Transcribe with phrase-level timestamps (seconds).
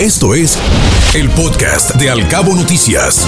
[0.00, 0.58] Esto es
[1.14, 3.26] el podcast de Alcabo Noticias.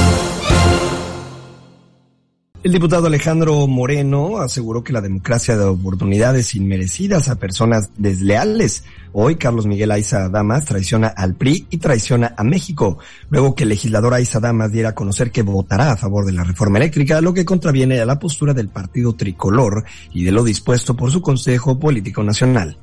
[2.62, 8.84] El diputado Alejandro Moreno aseguró que la democracia da oportunidades inmerecidas a personas desleales.
[9.14, 12.98] Hoy Carlos Miguel Aiza Damas traiciona al PRI y traiciona a México,
[13.30, 16.44] luego que el legislador Aiza Damas diera a conocer que votará a favor de la
[16.44, 20.94] reforma eléctrica, lo que contraviene a la postura del partido tricolor y de lo dispuesto
[20.94, 22.76] por su Consejo Político Nacional.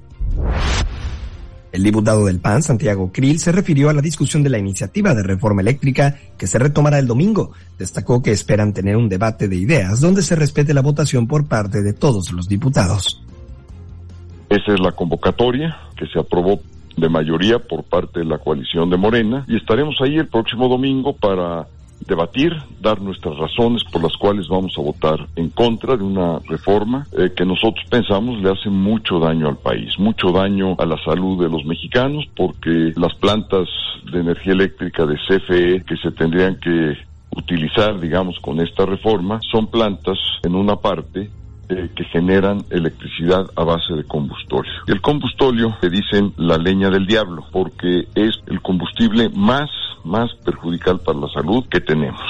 [1.76, 5.23] El diputado del PAN, Santiago Krill, se refirió a la discusión de la iniciativa de
[5.23, 7.52] reforma eléctrica que se retomará el domingo.
[7.77, 11.82] Destacó que esperan tener un debate de ideas donde se respete la votación por parte
[11.82, 13.22] de todos los diputados.
[14.48, 16.62] Esa es la convocatoria que se aprobó
[16.96, 21.12] de mayoría por parte de la coalición de Morena y estaremos ahí el próximo domingo
[21.12, 21.68] para
[22.02, 27.08] debatir, dar nuestras razones por las cuales vamos a votar en contra de una reforma
[27.18, 31.41] eh, que nosotros pensamos le hace mucho daño al país, mucho daño a la salud
[31.41, 33.68] de los mexicanos, porque las plantas
[34.12, 36.98] de energía eléctrica de CFE que se tendrían que
[37.35, 41.29] utilizar, digamos, con esta reforma, son plantas en una parte
[41.68, 44.71] eh, que generan electricidad a base de combustorio.
[44.88, 49.70] Y el combustorio le dicen la leña del diablo, porque es el combustible más
[50.05, 52.21] más perjudicial para la salud que tenemos.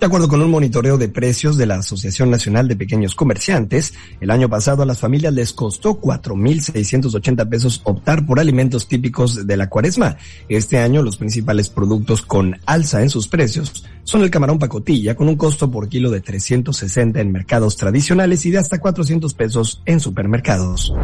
[0.00, 4.30] De acuerdo con un monitoreo de precios de la Asociación Nacional de Pequeños Comerciantes, el
[4.30, 9.68] año pasado a las familias les costó 4.680 pesos optar por alimentos típicos de la
[9.68, 10.16] cuaresma.
[10.48, 15.28] Este año los principales productos con alza en sus precios son el camarón pacotilla con
[15.28, 20.00] un costo por kilo de 360 en mercados tradicionales y de hasta 400 pesos en
[20.00, 20.94] supermercados.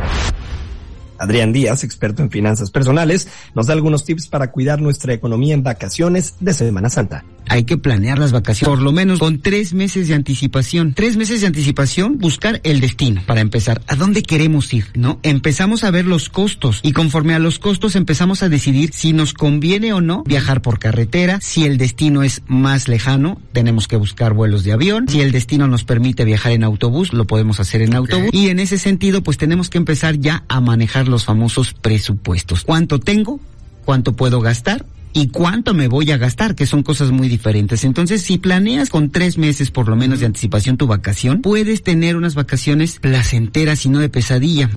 [1.19, 5.63] Adrián Díaz, experto en finanzas personales, nos da algunos tips para cuidar nuestra economía en
[5.63, 10.09] vacaciones de Semana Santa hay que planear las vacaciones por lo menos con tres meses
[10.09, 10.93] de anticipación.
[10.95, 13.83] Tres meses de anticipación, buscar el destino para empezar.
[13.87, 14.87] ¿A dónde queremos ir?
[14.95, 15.21] ¿No?
[15.23, 19.33] Empezamos a ver los costos y conforme a los costos empezamos a decidir si nos
[19.33, 21.39] conviene o no viajar por carretera.
[21.41, 25.09] Si el destino es más lejano, tenemos que buscar vuelos de avión.
[25.09, 28.31] Si el destino nos permite viajar en autobús, lo podemos hacer en autobús.
[28.33, 32.65] Y en ese sentido, pues tenemos que empezar ya a manejar los famosos presupuestos.
[32.65, 33.41] ¿Cuánto tengo?
[33.85, 34.85] ¿Cuánto puedo gastar?
[35.17, 37.85] y cuánto me voy a gastar, que son cosas muy diferentes.
[37.85, 42.17] Entonces, si planeas con tres meses por lo menos de anticipación tu vacación, puedes tener
[42.17, 44.69] unas vacaciones placenteras y no de pesadilla.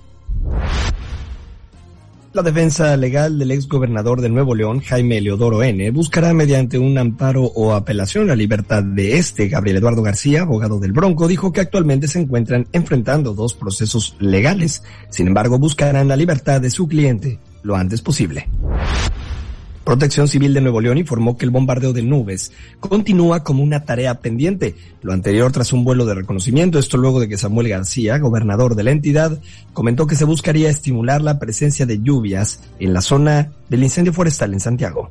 [2.32, 6.96] La defensa legal del ex gobernador de Nuevo León, Jaime Leodoro N., buscará mediante un
[7.00, 9.48] amparo o apelación la libertad de este.
[9.48, 14.84] Gabriel Eduardo García, abogado del Bronco, dijo que actualmente se encuentran enfrentando dos procesos legales.
[15.10, 18.48] Sin embargo, buscarán la libertad de su cliente lo antes posible.
[19.90, 24.20] Protección Civil de Nuevo León informó que el bombardeo de nubes continúa como una tarea
[24.20, 24.76] pendiente.
[25.02, 28.84] Lo anterior tras un vuelo de reconocimiento, esto luego de que Samuel García, gobernador de
[28.84, 29.42] la entidad,
[29.74, 34.54] comentó que se buscaría estimular la presencia de lluvias en la zona del incendio forestal
[34.54, 35.10] en Santiago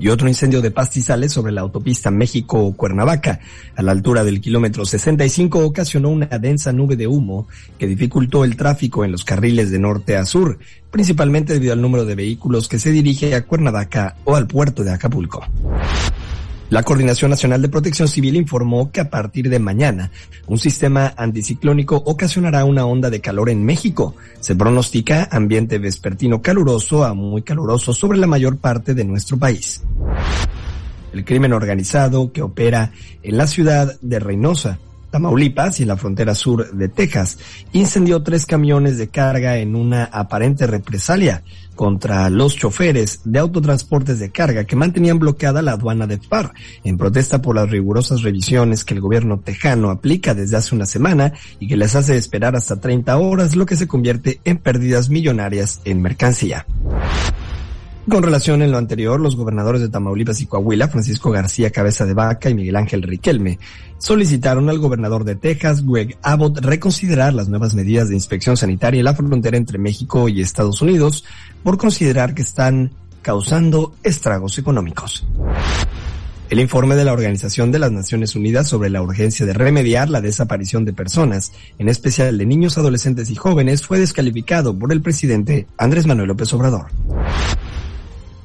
[0.00, 3.40] y otro incendio de pastizales sobre la autopista México-Cuernavaca.
[3.76, 7.46] A la altura del kilómetro 65 ocasionó una densa nube de humo
[7.78, 10.58] que dificultó el tráfico en los carriles de norte a sur,
[10.90, 14.92] principalmente debido al número de vehículos que se dirige a Cuernavaca o al puerto de
[14.92, 15.44] Acapulco.
[16.70, 20.12] La Coordinación Nacional de Protección Civil informó que a partir de mañana
[20.46, 24.14] un sistema anticiclónico ocasionará una onda de calor en México.
[24.38, 29.82] Se pronostica ambiente vespertino caluroso a muy caluroso sobre la mayor parte de nuestro país.
[31.12, 34.78] El crimen organizado que opera en la ciudad de Reynosa
[35.10, 37.38] Tamaulipas y la frontera sur de Texas,
[37.72, 41.42] incendió tres camiones de carga en una aparente represalia
[41.74, 46.52] contra los choferes de autotransportes de carga que mantenían bloqueada la aduana de FAR
[46.84, 51.32] en protesta por las rigurosas revisiones que el gobierno tejano aplica desde hace una semana
[51.58, 55.80] y que les hace esperar hasta 30 horas, lo que se convierte en pérdidas millonarias
[55.84, 56.66] en mercancía.
[58.08, 62.14] Con relación en lo anterior, los gobernadores de Tamaulipas y Coahuila, Francisco García Cabeza de
[62.14, 63.58] Vaca y Miguel Ángel Riquelme,
[63.98, 69.04] solicitaron al gobernador de Texas, Greg Abbott, reconsiderar las nuevas medidas de inspección sanitaria en
[69.04, 71.24] la frontera entre México y Estados Unidos
[71.62, 72.90] por considerar que están
[73.20, 75.26] causando estragos económicos.
[76.48, 80.22] El informe de la Organización de las Naciones Unidas sobre la urgencia de remediar la
[80.22, 85.68] desaparición de personas, en especial de niños, adolescentes y jóvenes, fue descalificado por el presidente
[85.76, 86.86] Andrés Manuel López Obrador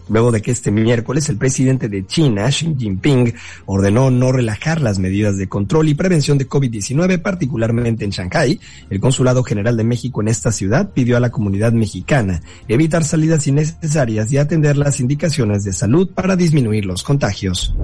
[0.09, 3.33] luego de que este miércoles el presidente de China, Xi Jinping,
[3.65, 8.59] ordenó no relajar las medidas de control y prevención de COVID-19, particularmente en Shanghái.
[8.89, 13.47] El Consulado General de México en esta ciudad pidió a la comunidad mexicana evitar salidas
[13.47, 17.75] innecesarias y atender las indicaciones de salud para disminuir los contagios.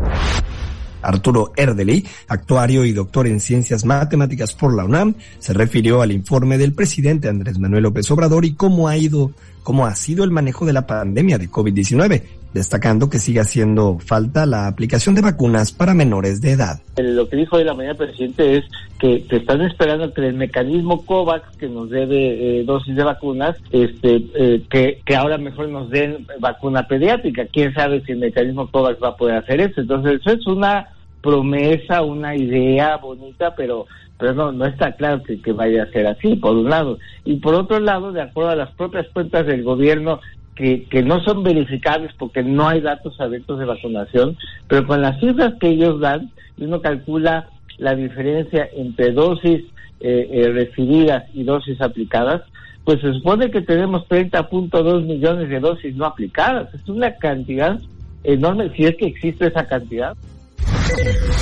[1.01, 6.57] Arturo Erdely, actuario y doctor en ciencias matemáticas por la UNAM, se refirió al informe
[6.57, 9.31] del presidente Andrés Manuel López Obrador y cómo ha ido
[9.63, 12.24] cómo ha sido el manejo de la pandemia de COVID-19,
[12.54, 16.81] destacando que sigue haciendo falta la aplicación de vacunas para menores de edad.
[16.98, 18.66] Lo que dijo hoy la mañana presidente es
[19.00, 24.24] que, están esperando que el mecanismo COVAX que nos debe eh, dosis de vacunas, este,
[24.36, 27.46] eh, que, que ahora mejor nos den vacuna pediátrica.
[27.46, 29.81] Quién sabe si el mecanismo COVAX va a poder hacer eso.
[29.81, 30.88] Entonces, eso es una
[31.21, 33.85] promesa, una idea bonita, pero
[34.18, 37.00] pero no, no está claro que, que, vaya a ser así, por un lado.
[37.25, 40.19] Y por otro lado, de acuerdo a las propias cuentas del gobierno,
[40.56, 44.38] que, que no son verificables porque no hay datos abiertos de vacunación,
[44.68, 46.29] pero con las cifras que ellos dan,
[46.59, 49.63] uno calcula la diferencia entre dosis
[50.01, 52.44] eh, eh, recibidas y dosis aplicadas,
[52.83, 56.73] pues se supone que tenemos 30.2 millones de dosis no aplicadas.
[56.73, 57.79] Es una cantidad
[58.23, 60.15] enorme, si es que existe esa cantidad.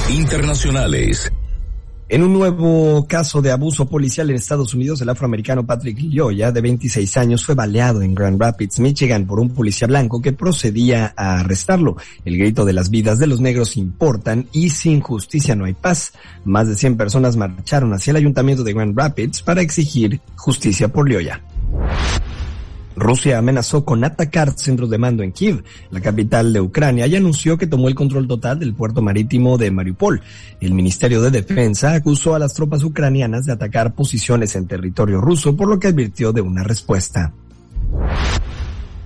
[0.10, 1.32] Internacionales.
[2.08, 6.62] En un nuevo caso de abuso policial en Estados Unidos, el afroamericano Patrick Lyoya, de
[6.62, 11.40] 26 años, fue baleado en Grand Rapids, Michigan, por un policía blanco que procedía a
[11.40, 11.98] arrestarlo.
[12.26, 16.14] El grito de las vidas de los negros importan y sin justicia no hay paz.
[16.46, 21.08] Más de 100 personas marcharon hacia el ayuntamiento de Grand Rapids para exigir justicia por
[21.08, 21.44] Lyoya.
[22.96, 27.58] Rusia amenazó con atacar centros de mando en Kiev, la capital de Ucrania, y anunció
[27.58, 30.22] que tomó el control total del puerto marítimo de Mariupol.
[30.60, 35.56] El Ministerio de Defensa acusó a las tropas ucranianas de atacar posiciones en territorio ruso,
[35.56, 37.34] por lo que advirtió de una respuesta.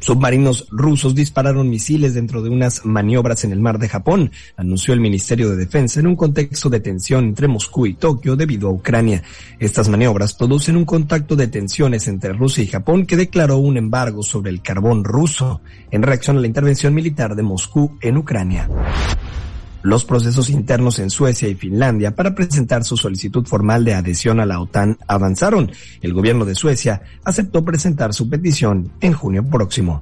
[0.03, 5.00] Submarinos rusos dispararon misiles dentro de unas maniobras en el mar de Japón, anunció el
[5.00, 9.23] Ministerio de Defensa en un contexto de tensión entre Moscú y Tokio debido a Ucrania.
[9.59, 14.23] Estas maniobras producen un contacto de tensiones entre Rusia y Japón que declaró un embargo
[14.23, 18.67] sobre el carbón ruso en reacción a la intervención militar de Moscú en Ucrania
[19.83, 24.45] los procesos internos en Suecia y Finlandia para presentar su solicitud formal de adhesión a
[24.45, 25.71] la OTAN avanzaron.
[26.01, 30.01] El gobierno de Suecia aceptó presentar su petición en junio próximo.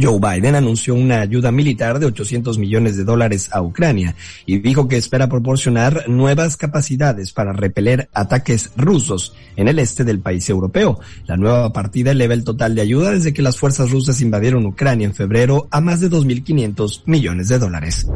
[0.00, 4.14] Joe Biden anunció una ayuda militar de 800 millones de dólares a Ucrania
[4.44, 10.20] y dijo que espera proporcionar nuevas capacidades para repeler ataques rusos en el este del
[10.20, 11.00] país europeo.
[11.26, 15.06] La nueva partida eleva el total de ayuda desde que las fuerzas rusas invadieron Ucrania
[15.06, 18.06] en febrero a más de 2.500 millones de dólares.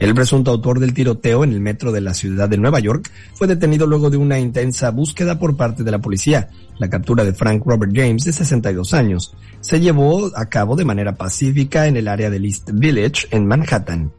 [0.00, 3.46] El presunto autor del tiroteo en el metro de la ciudad de Nueva York fue
[3.46, 6.48] detenido luego de una intensa búsqueda por parte de la policía.
[6.78, 11.16] La captura de Frank Robert James, de 62 años, se llevó a cabo de manera
[11.16, 14.10] pacífica en el área del East Village, en Manhattan.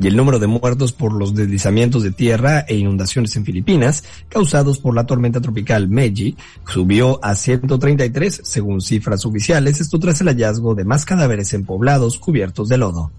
[0.00, 4.80] Y el número de muertos por los deslizamientos de tierra e inundaciones en Filipinas, causados
[4.80, 6.36] por la tormenta tropical Meiji,
[6.66, 12.18] subió a 133, según cifras oficiales, esto tras el hallazgo de más cadáveres en poblados
[12.18, 13.12] cubiertos de lodo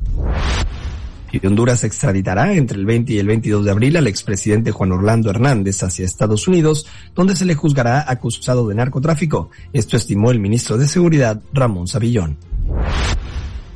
[1.31, 5.29] y Honduras extraditará entre el 20 y el 22 de abril al expresidente Juan Orlando
[5.29, 9.50] Hernández hacia Estados Unidos, donde se le juzgará acusado de narcotráfico.
[9.74, 12.38] Esto estimó el ministro de Seguridad Ramón Savillón.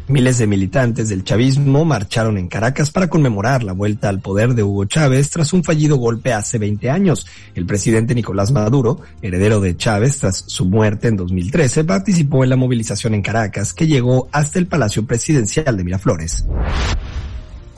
[0.07, 4.63] Miles de militantes del chavismo marcharon en Caracas para conmemorar la vuelta al poder de
[4.63, 7.25] Hugo Chávez tras un fallido golpe hace 20 años.
[7.55, 12.57] El presidente Nicolás Maduro, heredero de Chávez tras su muerte en 2013, participó en la
[12.57, 16.45] movilización en Caracas que llegó hasta el Palacio Presidencial de Miraflores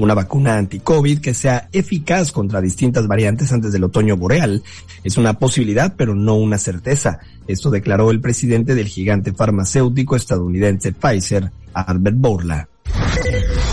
[0.04, 4.62] una vacuna anti-COVID que sea eficaz contra distintas variantes antes del otoño boreal.
[5.04, 7.20] Es una posibilidad, pero no una certeza.
[7.48, 12.70] Esto declaró el presidente del gigante farmacéutico estadounidense Pfizer, Albert Bourla.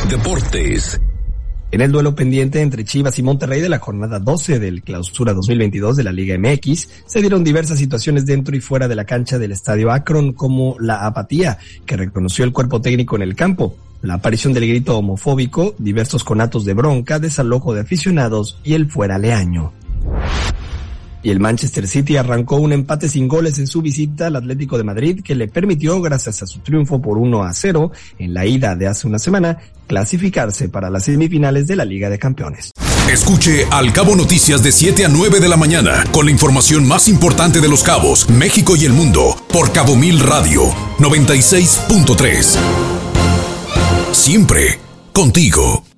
[0.08, 1.00] Deportes.
[1.72, 5.96] En el duelo pendiente entre Chivas y Monterrey de la jornada 12 del clausura 2022
[5.96, 9.52] de la Liga MX, se dieron diversas situaciones dentro y fuera de la cancha del
[9.52, 14.52] estadio Akron, como la apatía que reconoció el cuerpo técnico en el campo, la aparición
[14.52, 19.72] del grito homofóbico, diversos conatos de bronca, desalojo de aficionados y el fuera leaño.
[21.22, 24.84] Y el Manchester City arrancó un empate sin goles en su visita al Atlético de
[24.84, 28.74] Madrid que le permitió, gracias a su triunfo por 1 a 0 en la ida
[28.74, 32.70] de hace una semana, clasificarse para las semifinales de la Liga de Campeones.
[33.12, 37.06] Escuche Al Cabo Noticias de 7 a 9 de la mañana con la información más
[37.08, 42.99] importante de los cabos, México y el mundo por Cabo Mil Radio 96.3
[44.12, 44.78] siempre
[45.12, 45.89] contigo.